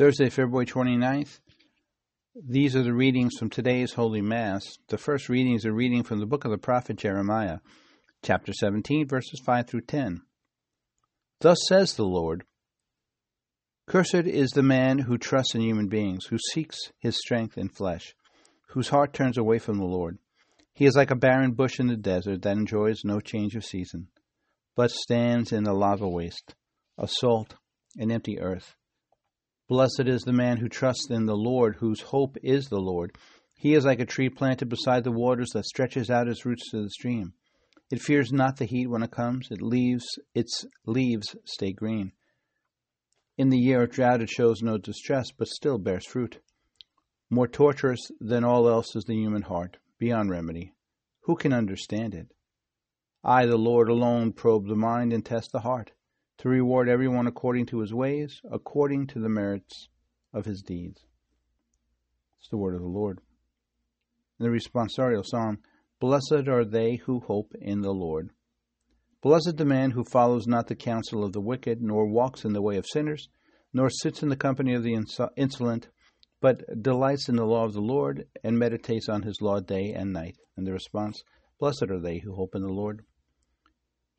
Thursday, 0.00 0.30
February 0.30 0.64
29th. 0.64 1.40
These 2.34 2.74
are 2.74 2.82
the 2.82 2.94
readings 2.94 3.32
from 3.38 3.50
today's 3.50 3.92
Holy 3.92 4.22
Mass. 4.22 4.62
The 4.88 4.96
first 4.96 5.28
reading 5.28 5.54
is 5.54 5.66
a 5.66 5.72
reading 5.72 6.04
from 6.04 6.20
the 6.20 6.26
book 6.26 6.46
of 6.46 6.50
the 6.50 6.56
prophet 6.56 6.96
Jeremiah, 6.96 7.58
chapter 8.24 8.54
17, 8.54 9.06
verses 9.06 9.42
5 9.44 9.66
through 9.68 9.82
10. 9.82 10.22
Thus 11.42 11.58
says 11.68 11.92
the 11.92 12.06
Lord 12.06 12.44
Cursed 13.86 14.14
is 14.14 14.52
the 14.52 14.62
man 14.62 15.00
who 15.00 15.18
trusts 15.18 15.54
in 15.54 15.60
human 15.60 15.88
beings, 15.88 16.24
who 16.30 16.38
seeks 16.54 16.78
his 16.98 17.18
strength 17.18 17.58
in 17.58 17.68
flesh, 17.68 18.14
whose 18.68 18.88
heart 18.88 19.12
turns 19.12 19.36
away 19.36 19.58
from 19.58 19.76
the 19.76 19.84
Lord. 19.84 20.16
He 20.72 20.86
is 20.86 20.96
like 20.96 21.10
a 21.10 21.14
barren 21.14 21.52
bush 21.52 21.78
in 21.78 21.88
the 21.88 21.96
desert 21.98 22.40
that 22.40 22.56
enjoys 22.56 23.02
no 23.04 23.20
change 23.20 23.54
of 23.54 23.66
season, 23.66 24.08
but 24.74 24.90
stands 24.90 25.52
in 25.52 25.64
the 25.64 25.74
lava 25.74 26.08
waste, 26.08 26.54
a 26.96 27.06
salt 27.06 27.56
and 27.98 28.10
empty 28.10 28.40
earth. 28.40 28.76
Blessed 29.70 30.08
is 30.08 30.22
the 30.22 30.32
man 30.32 30.56
who 30.56 30.68
trusts 30.68 31.10
in 31.10 31.26
the 31.26 31.36
Lord, 31.36 31.76
whose 31.76 32.00
hope 32.00 32.36
is 32.42 32.66
the 32.66 32.80
Lord. 32.80 33.16
He 33.54 33.74
is 33.74 33.84
like 33.84 34.00
a 34.00 34.04
tree 34.04 34.28
planted 34.28 34.68
beside 34.68 35.04
the 35.04 35.12
waters 35.12 35.50
that 35.50 35.64
stretches 35.64 36.10
out 36.10 36.26
its 36.26 36.44
roots 36.44 36.68
to 36.72 36.82
the 36.82 36.90
stream. 36.90 37.34
It 37.88 38.02
fears 38.02 38.32
not 38.32 38.56
the 38.56 38.64
heat 38.64 38.88
when 38.88 39.04
it 39.04 39.12
comes. 39.12 39.46
It 39.48 39.62
leaves 39.62 40.18
its 40.34 40.66
leaves 40.86 41.36
stay 41.44 41.72
green. 41.72 42.10
In 43.38 43.50
the 43.50 43.60
year 43.60 43.84
of 43.84 43.92
drought 43.92 44.20
it 44.20 44.28
shows 44.28 44.60
no 44.60 44.76
distress, 44.76 45.30
but 45.30 45.46
still 45.46 45.78
bears 45.78 46.04
fruit. 46.04 46.40
More 47.30 47.46
torturous 47.46 48.10
than 48.18 48.42
all 48.42 48.68
else 48.68 48.96
is 48.96 49.04
the 49.04 49.14
human 49.14 49.42
heart, 49.42 49.76
beyond 50.00 50.30
remedy. 50.30 50.74
Who 51.26 51.36
can 51.36 51.52
understand 51.52 52.16
it? 52.16 52.32
I, 53.22 53.46
the 53.46 53.56
Lord, 53.56 53.88
alone 53.88 54.32
probe 54.32 54.66
the 54.66 54.74
mind 54.74 55.12
and 55.12 55.24
test 55.24 55.52
the 55.52 55.60
heart 55.60 55.92
to 56.40 56.48
reward 56.48 56.88
everyone 56.88 57.26
according 57.26 57.66
to 57.66 57.80
his 57.80 57.92
ways, 57.92 58.40
according 58.50 59.06
to 59.06 59.20
the 59.20 59.28
merits 59.28 59.88
of 60.32 60.46
his 60.46 60.62
deeds. 60.62 61.04
It's 62.38 62.48
the 62.48 62.56
word 62.56 62.74
of 62.74 62.80
the 62.80 62.88
Lord. 62.88 63.20
In 64.38 64.46
the 64.46 64.50
responsorial 64.50 65.22
psalm, 65.22 65.58
Blessed 66.00 66.48
are 66.48 66.64
they 66.64 66.96
who 66.96 67.20
hope 67.20 67.52
in 67.60 67.82
the 67.82 67.92
Lord. 67.92 68.30
Blessed 69.20 69.58
the 69.58 69.66
man 69.66 69.90
who 69.90 70.02
follows 70.02 70.46
not 70.46 70.66
the 70.66 70.74
counsel 70.74 71.22
of 71.22 71.34
the 71.34 71.42
wicked, 71.42 71.82
nor 71.82 72.08
walks 72.08 72.46
in 72.46 72.54
the 72.54 72.62
way 72.62 72.78
of 72.78 72.86
sinners, 72.86 73.28
nor 73.74 73.90
sits 73.90 74.22
in 74.22 74.30
the 74.30 74.36
company 74.36 74.72
of 74.72 74.82
the 74.82 74.98
insolent, 75.36 75.88
but 76.40 76.62
delights 76.82 77.28
in 77.28 77.36
the 77.36 77.44
law 77.44 77.66
of 77.66 77.74
the 77.74 77.82
Lord, 77.82 78.26
and 78.42 78.58
meditates 78.58 79.10
on 79.10 79.20
his 79.22 79.42
law 79.42 79.60
day 79.60 79.92
and 79.92 80.14
night. 80.14 80.38
And 80.56 80.66
the 80.66 80.72
response, 80.72 81.22
Blessed 81.58 81.90
are 81.90 82.00
they 82.00 82.20
who 82.20 82.34
hope 82.34 82.54
in 82.54 82.62
the 82.62 82.72
Lord. 82.72 83.04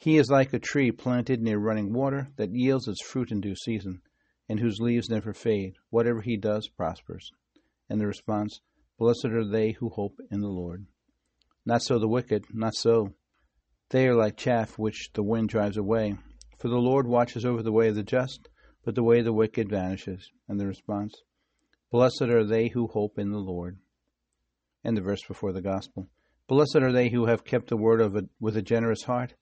He 0.00 0.16
is 0.16 0.30
like 0.30 0.54
a 0.54 0.58
tree 0.58 0.90
planted 0.92 1.42
near 1.42 1.58
running 1.58 1.92
water 1.92 2.30
that 2.36 2.54
yields 2.54 2.88
its 2.88 3.02
fruit 3.02 3.30
in 3.30 3.42
due 3.42 3.54
season, 3.54 4.00
and 4.48 4.58
whose 4.58 4.80
leaves 4.80 5.10
never 5.10 5.34
fade. 5.34 5.74
Whatever 5.90 6.22
he 6.22 6.38
does 6.38 6.68
prospers. 6.68 7.30
And 7.90 8.00
the 8.00 8.06
response, 8.06 8.62
Blessed 8.98 9.26
are 9.26 9.44
they 9.44 9.72
who 9.72 9.90
hope 9.90 10.18
in 10.30 10.40
the 10.40 10.48
Lord. 10.48 10.86
Not 11.66 11.82
so 11.82 11.98
the 11.98 12.08
wicked, 12.08 12.46
not 12.50 12.74
so. 12.74 13.12
They 13.90 14.08
are 14.08 14.14
like 14.14 14.38
chaff 14.38 14.78
which 14.78 15.10
the 15.12 15.22
wind 15.22 15.50
drives 15.50 15.76
away. 15.76 16.16
For 16.56 16.68
the 16.68 16.78
Lord 16.78 17.06
watches 17.06 17.44
over 17.44 17.62
the 17.62 17.70
way 17.70 17.88
of 17.88 17.94
the 17.94 18.02
just, 18.02 18.48
but 18.82 18.94
the 18.94 19.02
way 19.02 19.18
of 19.18 19.26
the 19.26 19.34
wicked 19.34 19.68
vanishes. 19.68 20.30
And 20.48 20.58
the 20.58 20.66
response, 20.66 21.12
Blessed 21.90 22.22
are 22.22 22.44
they 22.44 22.68
who 22.68 22.86
hope 22.86 23.18
in 23.18 23.32
the 23.32 23.38
Lord. 23.38 23.78
And 24.82 24.96
the 24.96 25.02
verse 25.02 25.22
before 25.28 25.52
the 25.52 25.60
Gospel. 25.60 26.08
Blessed 26.48 26.76
are 26.76 26.92
they 26.92 27.10
who 27.10 27.26
have 27.26 27.44
kept 27.44 27.68
the 27.68 27.76
word 27.76 28.00
of 28.00 28.16
it 28.16 28.30
with 28.40 28.56
a 28.56 28.62
generous 28.62 29.02
heart 29.02 29.34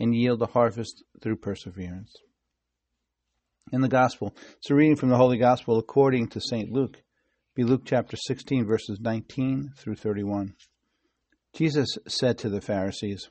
and 0.00 0.14
yield 0.14 0.40
a 0.40 0.46
harvest 0.46 1.04
through 1.20 1.36
perseverance. 1.36 2.16
In 3.70 3.82
the 3.82 3.88
Gospel, 3.88 4.34
it's 4.56 4.70
a 4.70 4.74
reading 4.74 4.96
from 4.96 5.10
the 5.10 5.16
Holy 5.16 5.36
Gospel 5.36 5.78
according 5.78 6.28
to 6.28 6.40
St. 6.40 6.72
Luke. 6.72 7.02
Be 7.54 7.62
Luke 7.62 7.82
chapter 7.84 8.16
16, 8.16 8.64
verses 8.64 8.98
19 8.98 9.74
through 9.76 9.96
31. 9.96 10.54
Jesus 11.52 11.98
said 12.08 12.38
to 12.38 12.48
the 12.48 12.62
Pharisees, 12.62 13.28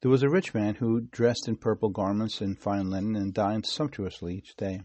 There 0.00 0.10
was 0.10 0.22
a 0.22 0.30
rich 0.30 0.54
man 0.54 0.76
who 0.76 1.00
dressed 1.00 1.48
in 1.48 1.56
purple 1.56 1.90
garments 1.90 2.40
and 2.40 2.58
fine 2.58 2.88
linen 2.88 3.16
and 3.16 3.34
dined 3.34 3.66
sumptuously 3.66 4.36
each 4.36 4.54
day. 4.56 4.82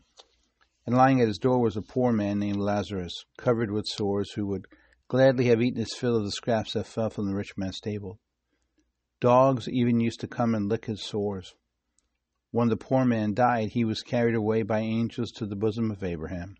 And 0.88 0.96
lying 0.96 1.22
at 1.22 1.28
his 1.28 1.38
door 1.38 1.62
was 1.62 1.78
a 1.78 1.82
poor 1.82 2.12
man 2.12 2.40
named 2.40 2.58
Lazarus, 2.58 3.14
covered 3.38 3.72
with 3.72 3.86
sores, 3.86 4.32
who 4.32 4.48
would 4.48 4.66
gladly 5.08 5.46
have 5.46 5.62
eaten 5.62 5.80
his 5.80 5.94
fill 5.96 6.18
of 6.18 6.24
the 6.24 6.32
scraps 6.32 6.74
that 6.74 6.88
fell 6.88 7.12
from 7.12 7.28
the 7.28 7.36
rich 7.36 7.56
man's 7.58 7.80
table. 7.80 8.20
Dogs 9.20 9.68
even 9.68 10.00
used 10.00 10.20
to 10.20 10.28
come 10.28 10.54
and 10.54 10.70
lick 10.70 10.86
his 10.86 11.04
sores. 11.04 11.56
When 12.52 12.70
the 12.70 12.78
poor 12.78 13.04
man 13.04 13.34
died, 13.34 13.70
he 13.70 13.84
was 13.84 14.02
carried 14.02 14.36
away 14.36 14.62
by 14.62 14.80
angels 14.80 15.32
to 15.34 15.46
the 15.46 15.56
bosom 15.56 15.90
of 15.90 16.04
Abraham. 16.04 16.58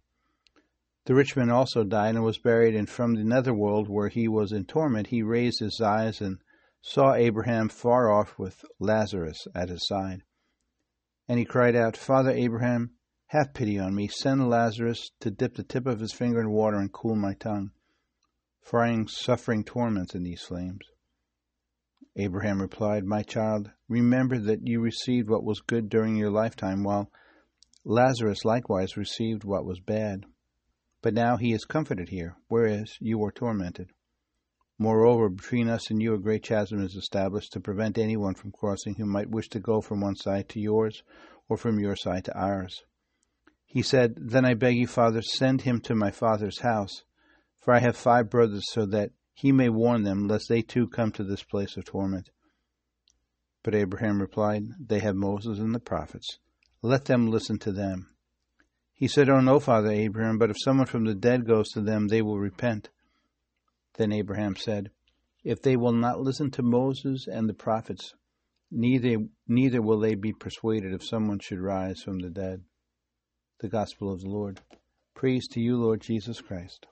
The 1.06 1.16
rich 1.16 1.36
man 1.36 1.50
also 1.50 1.84
died 1.84 2.16
and 2.16 2.24
was 2.24 2.38
buried, 2.38 2.76
and 2.76 2.90
from 2.90 3.14
the 3.14 3.24
netherworld, 3.24 3.88
where 3.88 4.10
he 4.10 4.28
was 4.28 4.52
in 4.52 4.66
torment, 4.66 5.08
he 5.08 5.24
raised 5.24 5.60
his 5.60 5.80
eyes 5.80 6.20
and 6.20 6.40
saw 6.82 7.14
Abraham 7.14 7.70
far 7.70 8.12
off 8.12 8.38
with 8.38 8.66
Lazarus 8.80 9.48
at 9.56 9.70
his 9.70 9.88
side. 9.88 10.24
And 11.28 11.40
he 11.40 11.46
cried 11.46 11.76
out, 11.76 11.96
Father 11.96 12.32
Abraham, 12.32 12.96
have 13.28 13.54
pity 13.54 13.78
on 13.78 13.94
me. 13.94 14.08
Send 14.08 14.50
Lazarus 14.50 15.12
to 15.20 15.30
dip 15.30 15.56
the 15.56 15.64
tip 15.64 15.86
of 15.86 16.00
his 16.00 16.14
finger 16.14 16.42
in 16.42 16.50
water 16.50 16.78
and 16.78 16.92
cool 16.92 17.16
my 17.16 17.34
tongue, 17.34 17.72
for 18.62 18.82
I 18.82 18.90
am 18.90 19.08
suffering 19.08 19.64
torments 19.64 20.16
in 20.16 20.24
these 20.24 20.42
flames. 20.42 20.82
Abraham 22.20 22.60
replied, 22.60 23.06
My 23.06 23.22
child, 23.22 23.70
remember 23.88 24.40
that 24.40 24.66
you 24.66 24.82
received 24.82 25.30
what 25.30 25.44
was 25.44 25.62
good 25.62 25.88
during 25.88 26.16
your 26.16 26.32
lifetime, 26.32 26.84
while 26.84 27.12
Lazarus 27.86 28.44
likewise 28.44 28.98
received 28.98 29.44
what 29.44 29.66
was 29.66 29.80
bad. 29.80 30.26
But 31.04 31.14
now 31.14 31.38
he 31.38 31.54
is 31.54 31.64
comforted 31.64 32.10
here, 32.10 32.36
whereas 32.48 32.98
you 33.00 33.24
are 33.24 33.32
tormented. 33.32 33.92
Moreover, 34.80 35.30
between 35.30 35.70
us 35.70 35.92
and 35.92 36.02
you 36.02 36.16
a 36.16 36.20
great 36.20 36.42
chasm 36.42 36.84
is 36.84 36.96
established 36.96 37.54
to 37.54 37.60
prevent 37.60 38.00
anyone 38.00 38.34
from 38.34 38.52
crossing 38.52 38.96
who 38.96 39.06
might 39.06 39.30
wish 39.30 39.50
to 39.50 39.60
go 39.60 39.80
from 39.80 40.02
one 40.02 40.16
side 40.16 40.50
to 40.50 40.60
yours, 40.60 41.04
or 41.48 41.56
from 41.56 41.80
your 41.80 41.96
side 41.96 42.26
to 42.26 42.36
ours. 42.36 42.84
He 43.66 43.84
said, 43.84 44.16
Then 44.18 44.44
I 44.44 44.56
beg 44.56 44.76
you, 44.76 44.88
Father, 44.88 45.22
send 45.22 45.62
him 45.62 45.82
to 45.82 45.94
my 45.94 46.10
father's 46.10 46.62
house, 46.62 47.04
for 47.60 47.76
I 47.76 47.80
have 47.80 47.96
five 47.96 48.30
brothers, 48.30 48.64
so 48.72 48.88
that 48.88 49.12
he 49.38 49.52
may 49.52 49.70
warn 49.70 50.02
them, 50.02 50.28
lest 50.28 50.50
they 50.50 50.64
too 50.64 50.88
come 50.88 51.12
to 51.12 51.24
this 51.24 51.44
place 51.44 51.78
of 51.78 51.86
torment. 51.86 52.32
But 53.64 53.76
Abraham 53.76 54.20
replied, 54.20 54.64
They 54.80 54.98
have 54.98 55.16
Moses 55.16 55.60
and 55.60 55.76
the 55.76 55.80
prophets. 55.80 56.40
Let 56.82 57.06
them 57.06 57.28
listen 57.28 57.60
to 57.60 57.72
them. 57.72 58.08
He 58.94 59.08
said, 59.08 59.30
Oh, 59.30 59.40
no, 59.40 59.60
Father 59.60 59.92
Abraham, 59.92 60.40
but 60.40 60.50
if 60.50 60.56
someone 60.60 60.88
from 60.88 61.06
the 61.06 61.14
dead 61.14 61.46
goes 61.46 61.70
to 61.74 61.82
them, 61.82 62.08
they 62.08 62.24
will 62.24 62.40
repent. 62.40 62.90
Then 63.96 64.12
Abraham 64.12 64.56
said, 64.56 64.90
If 65.44 65.62
they 65.62 65.78
will 65.78 65.94
not 65.94 66.20
listen 66.20 66.50
to 66.52 66.64
Moses 66.64 67.28
and 67.28 67.48
the 67.48 67.54
prophets, 67.54 68.16
neither, 68.72 69.18
neither 69.48 69.84
will 69.84 70.00
they 70.00 70.16
be 70.16 70.34
persuaded 70.34 70.96
if 70.96 71.06
someone 71.06 71.38
should 71.38 71.60
rise 71.60 72.02
from 72.02 72.18
the 72.18 72.32
dead. 72.32 72.64
The 73.60 73.70
Gospel 73.70 74.12
of 74.12 74.22
the 74.22 74.30
Lord. 74.30 74.62
Praise 75.14 75.48
to 75.50 75.60
you, 75.60 75.78
Lord 75.78 76.02
Jesus 76.02 76.42
Christ. 76.42 76.88